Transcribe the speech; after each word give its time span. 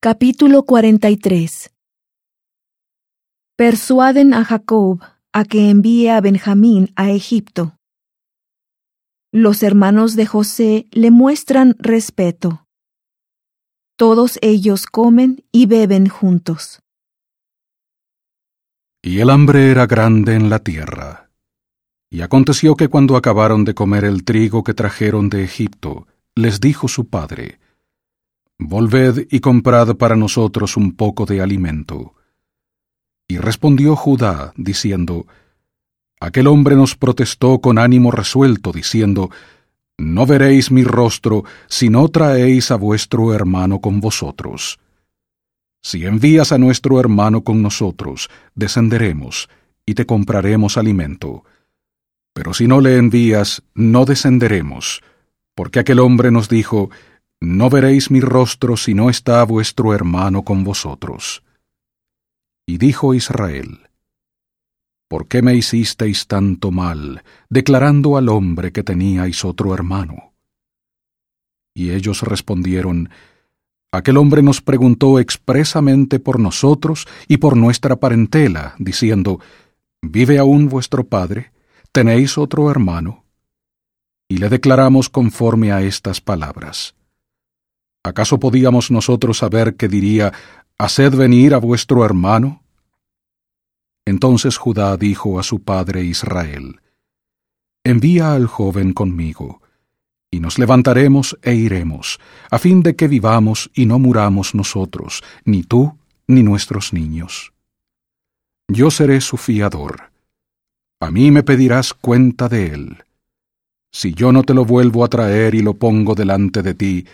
Capítulo 0.00 0.62
43 0.62 1.74
Persuaden 3.56 4.32
a 4.32 4.44
Jacob 4.44 5.00
a 5.32 5.44
que 5.44 5.70
envíe 5.70 6.06
a 6.10 6.20
Benjamín 6.20 6.92
a 6.94 7.10
Egipto. 7.10 7.76
Los 9.32 9.64
hermanos 9.64 10.14
de 10.14 10.24
José 10.24 10.86
le 10.92 11.10
muestran 11.10 11.74
respeto. 11.80 12.64
Todos 13.96 14.38
ellos 14.40 14.86
comen 14.86 15.44
y 15.50 15.66
beben 15.66 16.08
juntos. 16.08 16.78
Y 19.02 19.18
el 19.18 19.30
hambre 19.30 19.72
era 19.72 19.88
grande 19.88 20.36
en 20.36 20.48
la 20.48 20.60
tierra. 20.60 21.32
Y 22.08 22.20
aconteció 22.20 22.76
que 22.76 22.86
cuando 22.86 23.16
acabaron 23.16 23.64
de 23.64 23.74
comer 23.74 24.04
el 24.04 24.22
trigo 24.22 24.62
que 24.62 24.74
trajeron 24.74 25.28
de 25.28 25.42
Egipto, 25.42 26.06
les 26.36 26.60
dijo 26.60 26.86
su 26.86 27.08
padre, 27.08 27.58
Volved 28.58 29.28
y 29.30 29.38
comprad 29.38 29.96
para 29.96 30.16
nosotros 30.16 30.76
un 30.76 30.96
poco 30.96 31.26
de 31.26 31.40
alimento. 31.40 32.14
Y 33.28 33.38
respondió 33.38 33.94
Judá, 33.94 34.52
diciendo, 34.56 35.26
Aquel 36.20 36.48
hombre 36.48 36.74
nos 36.74 36.96
protestó 36.96 37.60
con 37.60 37.78
ánimo 37.78 38.10
resuelto, 38.10 38.72
diciendo, 38.72 39.30
No 39.96 40.26
veréis 40.26 40.72
mi 40.72 40.82
rostro 40.82 41.44
si 41.68 41.88
no 41.88 42.08
traéis 42.08 42.72
a 42.72 42.76
vuestro 42.76 43.32
hermano 43.32 43.80
con 43.80 44.00
vosotros. 44.00 44.80
Si 45.80 46.04
envías 46.04 46.50
a 46.50 46.58
nuestro 46.58 46.98
hermano 46.98 47.44
con 47.44 47.62
nosotros, 47.62 48.28
descenderemos, 48.56 49.48
y 49.86 49.94
te 49.94 50.04
compraremos 50.04 50.76
alimento. 50.76 51.44
Pero 52.34 52.52
si 52.52 52.66
no 52.66 52.80
le 52.80 52.96
envías, 52.96 53.62
no 53.74 54.04
descenderemos, 54.04 55.02
porque 55.54 55.78
aquel 55.78 56.00
hombre 56.00 56.30
nos 56.30 56.48
dijo, 56.48 56.90
no 57.40 57.70
veréis 57.70 58.10
mi 58.10 58.20
rostro 58.20 58.76
si 58.76 58.94
no 58.94 59.10
está 59.10 59.44
vuestro 59.44 59.94
hermano 59.94 60.42
con 60.42 60.64
vosotros. 60.64 61.42
Y 62.66 62.78
dijo 62.78 63.14
Israel, 63.14 63.88
¿Por 65.08 65.26
qué 65.26 65.40
me 65.40 65.54
hicisteis 65.54 66.26
tanto 66.26 66.70
mal, 66.70 67.22
declarando 67.48 68.18
al 68.18 68.28
hombre 68.28 68.72
que 68.72 68.82
teníais 68.82 69.44
otro 69.44 69.72
hermano? 69.72 70.34
Y 71.74 71.92
ellos 71.92 72.22
respondieron, 72.22 73.08
Aquel 73.90 74.18
hombre 74.18 74.42
nos 74.42 74.60
preguntó 74.60 75.18
expresamente 75.18 76.18
por 76.18 76.38
nosotros 76.38 77.06
y 77.26 77.38
por 77.38 77.56
nuestra 77.56 77.96
parentela, 77.96 78.74
diciendo, 78.78 79.40
¿Vive 80.02 80.38
aún 80.38 80.68
vuestro 80.68 81.04
padre? 81.04 81.52
¿Tenéis 81.90 82.36
otro 82.36 82.70
hermano? 82.70 83.24
Y 84.28 84.36
le 84.36 84.50
declaramos 84.50 85.08
conforme 85.08 85.72
a 85.72 85.80
estas 85.80 86.20
palabras. 86.20 86.97
¿Acaso 88.08 88.40
podíamos 88.40 88.90
nosotros 88.90 89.38
saber 89.38 89.76
que 89.76 89.88
diría, 89.88 90.32
Haced 90.78 91.14
venir 91.14 91.54
a 91.54 91.58
vuestro 91.58 92.04
hermano? 92.04 92.62
Entonces 94.06 94.56
Judá 94.56 94.96
dijo 94.96 95.38
a 95.38 95.42
su 95.42 95.62
padre 95.62 96.04
Israel, 96.04 96.80
Envía 97.84 98.32
al 98.32 98.46
joven 98.46 98.92
conmigo, 98.92 99.60
y 100.30 100.40
nos 100.40 100.58
levantaremos 100.58 101.38
e 101.42 101.54
iremos, 101.54 102.18
a 102.50 102.58
fin 102.58 102.82
de 102.82 102.96
que 102.96 103.08
vivamos 103.08 103.70
y 103.74 103.86
no 103.86 103.98
muramos 103.98 104.54
nosotros, 104.54 105.22
ni 105.44 105.62
tú, 105.62 105.96
ni 106.26 106.42
nuestros 106.42 106.92
niños. 106.92 107.52
Yo 108.68 108.90
seré 108.90 109.20
su 109.20 109.36
fiador. 109.36 110.10
A 111.00 111.10
mí 111.10 111.30
me 111.30 111.42
pedirás 111.42 111.94
cuenta 111.94 112.48
de 112.48 112.66
él. 112.66 113.04
Si 113.90 114.12
yo 114.14 114.32
no 114.32 114.42
te 114.42 114.52
lo 114.52 114.64
vuelvo 114.64 115.04
a 115.04 115.08
traer 115.08 115.54
y 115.54 115.62
lo 115.62 115.74
pongo 115.74 116.14
delante 116.14 116.62
de 116.62 116.74
ti, 116.74 117.06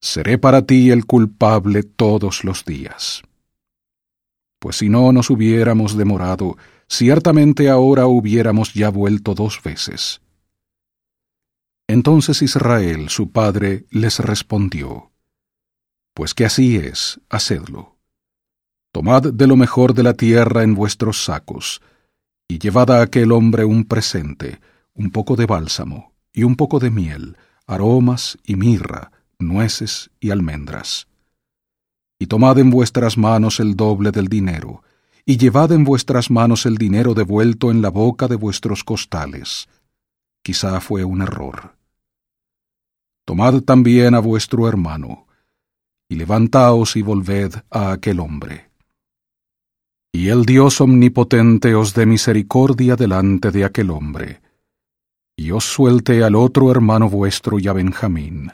seré 0.00 0.38
para 0.38 0.62
ti 0.62 0.90
el 0.90 1.06
culpable 1.06 1.82
todos 1.82 2.44
los 2.44 2.64
días. 2.64 3.22
Pues 4.58 4.76
si 4.76 4.88
no 4.88 5.12
nos 5.12 5.30
hubiéramos 5.30 5.96
demorado, 5.96 6.56
ciertamente 6.88 7.68
ahora 7.68 8.06
hubiéramos 8.06 8.74
ya 8.74 8.90
vuelto 8.90 9.34
dos 9.34 9.60
veces. 9.62 10.20
Entonces 11.88 12.42
Israel, 12.42 13.08
su 13.08 13.30
padre, 13.30 13.86
les 13.90 14.18
respondió, 14.20 15.10
Pues 16.14 16.34
que 16.34 16.44
así 16.44 16.76
es, 16.76 17.20
hacedlo. 17.28 17.96
Tomad 18.92 19.32
de 19.32 19.46
lo 19.46 19.56
mejor 19.56 19.94
de 19.94 20.02
la 20.02 20.14
tierra 20.14 20.62
en 20.62 20.74
vuestros 20.74 21.24
sacos, 21.24 21.80
y 22.48 22.58
llevad 22.58 22.90
a 22.90 23.02
aquel 23.02 23.32
hombre 23.32 23.64
un 23.64 23.84
presente, 23.84 24.60
un 24.92 25.10
poco 25.10 25.36
de 25.36 25.46
bálsamo, 25.46 26.12
y 26.32 26.42
un 26.42 26.56
poco 26.56 26.80
de 26.80 26.90
miel, 26.90 27.36
aromas 27.66 28.38
y 28.44 28.56
mirra, 28.56 29.12
nueces 29.40 30.10
y 30.20 30.30
almendras. 30.30 31.08
Y 32.18 32.26
tomad 32.26 32.58
en 32.58 32.70
vuestras 32.70 33.16
manos 33.16 33.60
el 33.60 33.76
doble 33.76 34.10
del 34.10 34.28
dinero, 34.28 34.82
y 35.24 35.36
llevad 35.36 35.72
en 35.72 35.84
vuestras 35.84 36.30
manos 36.30 36.66
el 36.66 36.76
dinero 36.76 37.14
devuelto 37.14 37.70
en 37.70 37.82
la 37.82 37.90
boca 37.90 38.28
de 38.28 38.36
vuestros 38.36 38.84
costales. 38.84 39.68
Quizá 40.42 40.80
fue 40.80 41.04
un 41.04 41.22
error. 41.22 41.76
Tomad 43.24 43.60
también 43.62 44.14
a 44.14 44.18
vuestro 44.18 44.68
hermano, 44.68 45.26
y 46.08 46.16
levantaos 46.16 46.96
y 46.96 47.02
volved 47.02 47.54
a 47.70 47.92
aquel 47.92 48.20
hombre. 48.20 48.70
Y 50.12 50.28
el 50.28 50.44
Dios 50.44 50.80
omnipotente 50.80 51.74
os 51.74 51.94
dé 51.94 52.04
misericordia 52.04 52.96
delante 52.96 53.50
de 53.50 53.64
aquel 53.64 53.90
hombre, 53.90 54.42
y 55.36 55.52
os 55.52 55.64
suelte 55.64 56.24
al 56.24 56.34
otro 56.34 56.70
hermano 56.70 57.08
vuestro 57.08 57.58
y 57.58 57.68
a 57.68 57.72
Benjamín 57.72 58.52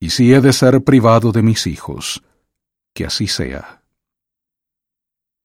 y 0.00 0.10
si 0.10 0.32
he 0.32 0.40
de 0.40 0.52
ser 0.52 0.82
privado 0.82 1.32
de 1.32 1.42
mis 1.42 1.66
hijos, 1.66 2.22
que 2.94 3.04
así 3.04 3.26
sea. 3.26 3.82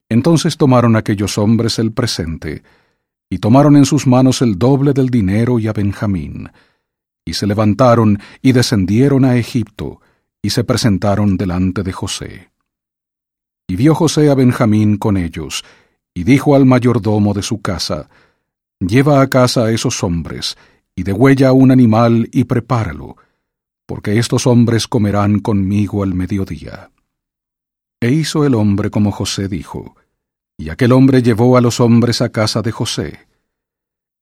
Entonces 0.09 0.57
tomaron 0.57 0.95
aquellos 0.95 1.37
hombres 1.37 1.79
el 1.79 1.91
presente, 1.91 2.63
y 3.29 3.39
tomaron 3.39 3.75
en 3.75 3.85
sus 3.85 4.05
manos 4.05 4.41
el 4.41 4.59
doble 4.59 4.93
del 4.93 5.09
dinero 5.09 5.57
y 5.57 5.67
a 5.67 5.73
Benjamín, 5.73 6.51
y 7.25 7.33
se 7.33 7.47
levantaron 7.47 8.19
y 8.41 8.51
descendieron 8.51 9.25
a 9.25 9.37
Egipto, 9.37 10.01
y 10.41 10.51
se 10.51 10.63
presentaron 10.63 11.37
delante 11.37 11.81
de 11.83 11.91
José. 11.93 12.51
Y 13.67 13.75
vio 13.75 13.95
José 13.95 14.29
a 14.29 14.35
Benjamín 14.35 14.97
con 14.97 15.17
ellos, 15.17 15.63
y 16.13 16.25
dijo 16.25 16.55
al 16.55 16.65
mayordomo 16.65 17.33
de 17.33 17.41
su 17.41 17.61
casa, 17.61 18.09
Lleva 18.79 19.21
a 19.21 19.29
casa 19.29 19.65
a 19.65 19.71
esos 19.71 20.03
hombres, 20.03 20.57
y 20.95 21.03
degüella 21.03 21.53
un 21.53 21.71
animal 21.71 22.29
y 22.31 22.43
prepáralo, 22.43 23.15
porque 23.85 24.17
estos 24.17 24.47
hombres 24.47 24.87
comerán 24.87 25.39
conmigo 25.39 26.03
al 26.03 26.13
mediodía. 26.13 26.91
E 28.01 28.11
hizo 28.11 28.45
el 28.45 28.55
hombre 28.55 28.89
como 28.89 29.11
José 29.11 29.47
dijo, 29.47 29.95
y 30.57 30.69
aquel 30.69 30.91
hombre 30.91 31.21
llevó 31.21 31.57
a 31.57 31.61
los 31.61 31.79
hombres 31.79 32.21
a 32.21 32.29
casa 32.29 32.61
de 32.61 32.71
José. 32.71 33.19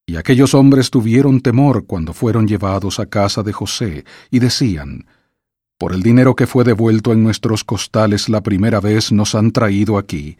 Y 0.07 0.15
aquellos 0.15 0.53
hombres 0.53 0.89
tuvieron 0.89 1.41
temor 1.41 1.85
cuando 1.85 2.13
fueron 2.13 2.47
llevados 2.47 2.99
a 2.99 3.05
casa 3.05 3.43
de 3.43 3.53
José, 3.53 4.05
y 4.29 4.39
decían, 4.39 5.05
Por 5.77 5.93
el 5.93 6.01
dinero 6.01 6.35
que 6.35 6.47
fue 6.47 6.63
devuelto 6.63 7.11
en 7.11 7.23
nuestros 7.23 7.63
costales 7.63 8.29
la 8.29 8.41
primera 8.41 8.79
vez 8.79 9.11
nos 9.11 9.35
han 9.35 9.51
traído 9.51 9.97
aquí, 9.97 10.37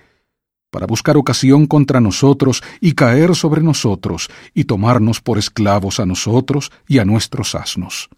para 0.72 0.88
buscar 0.88 1.18
ocasión 1.18 1.68
contra 1.68 2.00
nosotros 2.00 2.64
y 2.80 2.94
caer 2.94 3.36
sobre 3.36 3.62
nosotros, 3.62 4.30
y 4.54 4.64
tomarnos 4.64 5.20
por 5.22 5.38
esclavos 5.38 6.00
a 6.00 6.06
nosotros 6.06 6.72
y 6.88 7.00
a 7.00 7.06
nuestros 7.06 7.56
asnos 7.56 8.10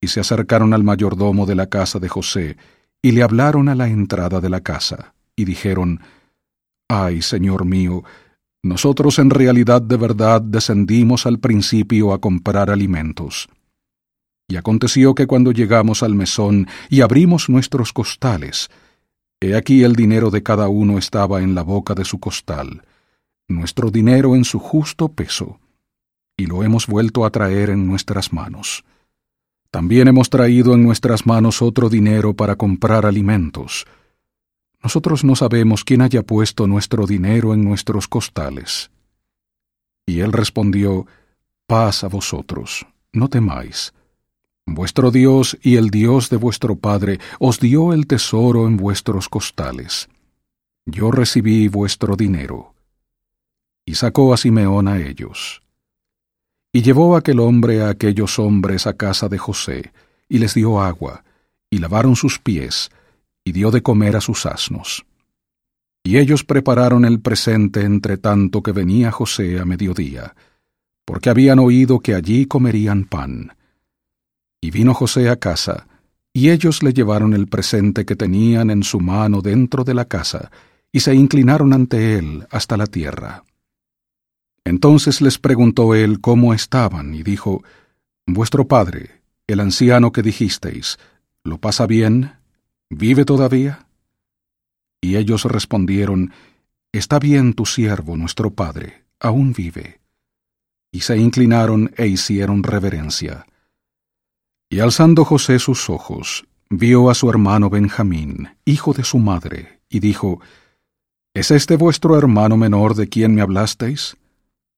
y 0.00 0.08
se 0.08 0.20
acercaron 0.20 0.72
al 0.74 0.84
mayordomo 0.84 1.46
de 1.46 1.54
la 1.54 1.68
casa 1.68 1.98
de 1.98 2.08
José, 2.08 2.56
y 3.02 3.12
le 3.12 3.22
hablaron 3.22 3.68
a 3.68 3.74
la 3.74 3.88
entrada 3.88 4.40
de 4.40 4.50
la 4.50 4.60
casa, 4.60 5.14
y 5.36 5.44
dijeron, 5.44 6.00
Ay, 6.88 7.22
Señor 7.22 7.64
mío, 7.64 8.02
nosotros 8.62 9.18
en 9.18 9.30
realidad 9.30 9.80
de 9.80 9.96
verdad 9.96 10.42
descendimos 10.42 11.24
al 11.24 11.38
principio 11.38 12.12
a 12.12 12.20
comprar 12.20 12.70
alimentos. 12.70 13.48
Y 14.48 14.56
aconteció 14.56 15.14
que 15.14 15.26
cuando 15.26 15.52
llegamos 15.52 16.02
al 16.02 16.14
mesón 16.14 16.66
y 16.88 17.00
abrimos 17.00 17.48
nuestros 17.48 17.92
costales, 17.92 18.68
he 19.40 19.54
aquí 19.54 19.84
el 19.84 19.94
dinero 19.94 20.30
de 20.30 20.42
cada 20.42 20.68
uno 20.68 20.98
estaba 20.98 21.40
en 21.40 21.54
la 21.54 21.62
boca 21.62 21.94
de 21.94 22.04
su 22.04 22.18
costal, 22.18 22.82
nuestro 23.48 23.90
dinero 23.90 24.34
en 24.34 24.44
su 24.44 24.58
justo 24.58 25.08
peso, 25.08 25.60
y 26.36 26.46
lo 26.46 26.62
hemos 26.62 26.86
vuelto 26.86 27.24
a 27.24 27.30
traer 27.30 27.70
en 27.70 27.86
nuestras 27.86 28.32
manos. 28.32 28.84
También 29.70 30.08
hemos 30.08 30.30
traído 30.30 30.74
en 30.74 30.82
nuestras 30.82 31.26
manos 31.26 31.62
otro 31.62 31.88
dinero 31.88 32.34
para 32.34 32.56
comprar 32.56 33.06
alimentos. 33.06 33.86
Nosotros 34.82 35.24
no 35.24 35.36
sabemos 35.36 35.84
quién 35.84 36.02
haya 36.02 36.22
puesto 36.22 36.66
nuestro 36.66 37.06
dinero 37.06 37.54
en 37.54 37.64
nuestros 37.64 38.08
costales. 38.08 38.90
Y 40.06 40.20
él 40.20 40.32
respondió, 40.32 41.06
Paz 41.66 42.02
a 42.02 42.08
vosotros, 42.08 42.84
no 43.12 43.28
temáis. 43.28 43.92
Vuestro 44.66 45.10
Dios 45.10 45.56
y 45.62 45.76
el 45.76 45.90
Dios 45.90 46.30
de 46.30 46.36
vuestro 46.36 46.76
Padre 46.76 47.20
os 47.38 47.60
dio 47.60 47.92
el 47.92 48.06
tesoro 48.06 48.66
en 48.66 48.76
vuestros 48.76 49.28
costales. 49.28 50.08
Yo 50.84 51.12
recibí 51.12 51.68
vuestro 51.68 52.16
dinero. 52.16 52.74
Y 53.84 53.94
sacó 53.94 54.34
a 54.34 54.36
Simeón 54.36 54.88
a 54.88 54.98
ellos. 54.98 55.62
Y 56.72 56.82
llevó 56.82 57.16
aquel 57.16 57.40
hombre 57.40 57.82
a 57.82 57.88
aquellos 57.88 58.38
hombres 58.38 58.86
a 58.86 58.94
casa 58.94 59.28
de 59.28 59.38
José, 59.38 59.92
y 60.28 60.38
les 60.38 60.54
dio 60.54 60.80
agua, 60.80 61.24
y 61.68 61.78
lavaron 61.78 62.14
sus 62.14 62.38
pies, 62.38 62.90
y 63.44 63.52
dio 63.52 63.70
de 63.70 63.82
comer 63.82 64.16
a 64.16 64.20
sus 64.20 64.46
asnos. 64.46 65.04
Y 66.04 66.18
ellos 66.18 66.44
prepararon 66.44 67.04
el 67.04 67.20
presente 67.20 67.82
entre 67.82 68.16
tanto 68.16 68.62
que 68.62 68.72
venía 68.72 69.10
José 69.10 69.58
a 69.58 69.64
mediodía, 69.64 70.34
porque 71.04 71.28
habían 71.28 71.58
oído 71.58 72.00
que 72.00 72.14
allí 72.14 72.46
comerían 72.46 73.04
pan. 73.04 73.56
Y 74.60 74.70
vino 74.70 74.94
José 74.94 75.28
a 75.28 75.36
casa, 75.36 75.88
y 76.32 76.50
ellos 76.50 76.82
le 76.82 76.92
llevaron 76.92 77.34
el 77.34 77.48
presente 77.48 78.04
que 78.04 78.14
tenían 78.14 78.70
en 78.70 78.84
su 78.84 79.00
mano 79.00 79.42
dentro 79.42 79.82
de 79.82 79.94
la 79.94 80.04
casa, 80.04 80.50
y 80.92 81.00
se 81.00 81.14
inclinaron 81.14 81.72
ante 81.72 82.16
él 82.16 82.46
hasta 82.50 82.76
la 82.76 82.86
tierra. 82.86 83.44
Entonces 84.64 85.20
les 85.20 85.38
preguntó 85.38 85.94
él 85.94 86.20
cómo 86.20 86.54
estaban, 86.54 87.14
y 87.14 87.22
dijo, 87.22 87.62
Vuestro 88.26 88.68
padre, 88.68 89.22
el 89.46 89.60
anciano 89.60 90.12
que 90.12 90.22
dijisteis, 90.22 90.98
¿lo 91.42 91.58
pasa 91.58 91.86
bien? 91.86 92.34
¿Vive 92.88 93.24
todavía? 93.24 93.86
Y 95.00 95.16
ellos 95.16 95.44
respondieron, 95.44 96.32
Está 96.92 97.18
bien 97.18 97.54
tu 97.54 97.66
siervo, 97.66 98.16
nuestro 98.16 98.50
padre, 98.50 99.04
aún 99.18 99.52
vive. 99.52 100.00
Y 100.92 101.00
se 101.00 101.16
inclinaron 101.16 101.92
e 101.96 102.06
hicieron 102.08 102.62
reverencia. 102.62 103.46
Y 104.68 104.80
alzando 104.80 105.24
José 105.24 105.58
sus 105.58 105.88
ojos, 105.88 106.46
vio 106.68 107.10
a 107.10 107.14
su 107.14 107.30
hermano 107.30 107.70
Benjamín, 107.70 108.50
hijo 108.64 108.92
de 108.92 109.04
su 109.04 109.18
madre, 109.18 109.80
y 109.88 110.00
dijo, 110.00 110.40
¿Es 111.34 111.50
este 111.50 111.76
vuestro 111.76 112.18
hermano 112.18 112.56
menor 112.56 112.94
de 112.94 113.08
quien 113.08 113.34
me 113.34 113.40
hablasteis? 113.40 114.16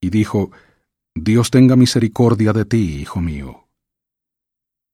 Y 0.03 0.11
dijo, 0.11 0.51
Dios 1.15 1.51
tenga 1.51 1.77
misericordia 1.77 2.53
de 2.53 2.65
ti, 2.65 3.01
hijo 3.01 3.21
mío. 3.21 3.69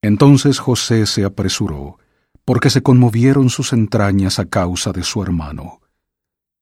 Entonces 0.02 0.58
José 0.60 1.06
se 1.06 1.24
apresuró, 1.24 1.98
porque 2.44 2.70
se 2.70 2.82
conmovieron 2.82 3.48
sus 3.48 3.72
entrañas 3.72 4.38
a 4.38 4.44
causa 4.44 4.92
de 4.92 5.02
su 5.02 5.22
hermano, 5.22 5.80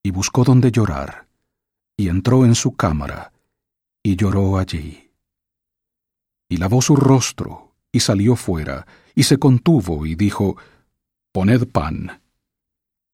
y 0.03 0.13
buscó 0.13 0.45
donde 0.45 0.71
llorar, 0.71 1.27
y 1.97 2.09
entró 2.09 2.45
en 2.45 2.55
su 2.55 2.77
cámara, 2.77 3.33
y 4.03 4.17
lloró 4.17 4.59
allí. 4.59 5.11
Y 6.49 6.59
lavó 6.59 6.81
su 6.81 6.95
rostro, 6.95 7.75
y 7.91 8.01
salió 8.01 8.37
fuera, 8.37 8.87
y 9.15 9.25
se 9.25 9.39
contuvo, 9.39 10.07
y 10.07 10.15
dijo, 10.15 10.57
Poned 11.33 11.67
pan. 11.67 12.23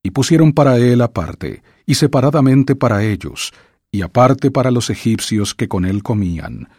Y 0.02 0.10
pusieron 0.10 0.52
para 0.52 0.76
él 0.76 1.00
aparte, 1.00 1.62
y 1.86 1.94
separadamente 1.94 2.76
para 2.76 3.02
ellos, 3.02 3.52
y 3.92 4.00
aparte 4.02 4.50
para 4.50 4.70
los 4.70 4.88
egipcios 4.88 5.54
que 5.54 5.68
con 5.68 5.84
él 5.84 6.02
comían, 6.02 6.70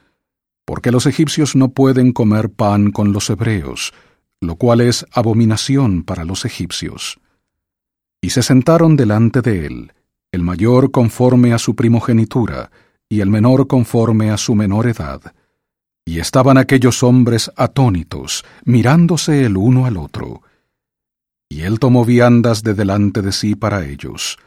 porque 0.65 0.92
los 0.92 1.06
egipcios 1.06 1.56
no 1.56 1.69
pueden 1.69 2.12
comer 2.12 2.50
pan 2.50 2.92
con 2.92 3.13
los 3.13 3.30
hebreos, 3.30 3.94
lo 4.42 4.56
cual 4.56 4.81
es 4.81 5.06
abominación 5.12 6.04
para 6.04 6.25
los 6.25 6.44
egipcios. 6.44 7.19
Y 8.21 8.31
se 8.31 8.42
sentaron 8.42 8.95
delante 8.95 9.42
de 9.42 9.65
él, 9.68 9.94
el 10.31 10.42
mayor 10.42 10.92
conforme 10.92 11.54
a 11.54 11.60
su 11.60 11.75
primogenitura, 11.75 12.71
y 13.10 13.21
el 13.21 13.30
menor 13.30 13.68
conforme 13.68 14.31
a 14.31 14.38
su 14.38 14.56
menor 14.56 14.88
edad. 14.88 15.21
Y 16.06 16.19
estaban 16.19 16.57
aquellos 16.57 17.04
hombres 17.04 17.51
atónitos, 17.56 18.44
mirándose 18.65 19.45
el 19.45 19.56
uno 19.56 19.86
al 19.86 19.98
otro. 19.98 20.42
Y 21.48 21.62
él 21.62 21.80
tomó 21.80 22.06
viandas 22.06 22.63
de 22.63 22.74
delante 22.74 23.21
de 23.21 23.31
sí 23.31 23.56
para 23.56 23.86
ellos. 23.86 24.39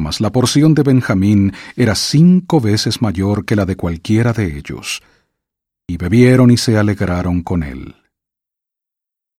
Mas 0.00 0.22
la 0.22 0.32
porción 0.32 0.74
de 0.74 0.82
Benjamín 0.82 1.52
era 1.76 1.94
cinco 1.94 2.58
veces 2.58 3.02
mayor 3.02 3.44
que 3.44 3.54
la 3.54 3.66
de 3.66 3.76
cualquiera 3.76 4.32
de 4.32 4.56
ellos. 4.56 5.02
Y 5.86 5.98
bebieron 5.98 6.50
y 6.50 6.56
se 6.56 6.78
alegraron 6.78 7.42
con 7.42 7.62
él. 7.62 7.96